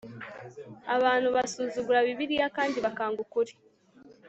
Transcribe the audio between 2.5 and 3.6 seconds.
kandi bakanga ukuri